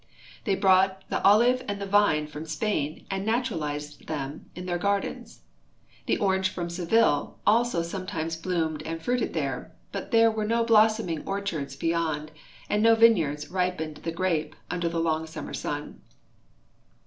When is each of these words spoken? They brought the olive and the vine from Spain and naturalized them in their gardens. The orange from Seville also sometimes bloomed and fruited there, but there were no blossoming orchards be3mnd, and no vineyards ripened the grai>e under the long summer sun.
They 0.45 0.55
brought 0.55 1.07
the 1.11 1.21
olive 1.23 1.63
and 1.67 1.79
the 1.79 1.85
vine 1.85 2.25
from 2.25 2.47
Spain 2.47 3.05
and 3.11 3.23
naturalized 3.23 4.07
them 4.07 4.49
in 4.55 4.65
their 4.65 4.79
gardens. 4.79 5.43
The 6.07 6.17
orange 6.17 6.49
from 6.49 6.71
Seville 6.71 7.37
also 7.45 7.83
sometimes 7.83 8.35
bloomed 8.35 8.81
and 8.81 8.99
fruited 8.99 9.35
there, 9.35 9.75
but 9.91 10.09
there 10.09 10.31
were 10.31 10.47
no 10.47 10.63
blossoming 10.63 11.23
orchards 11.27 11.77
be3mnd, 11.77 12.29
and 12.67 12.81
no 12.81 12.95
vineyards 12.95 13.51
ripened 13.51 13.97
the 13.97 14.11
grai>e 14.11 14.51
under 14.71 14.89
the 14.89 14.99
long 14.99 15.27
summer 15.27 15.53
sun. 15.53 16.01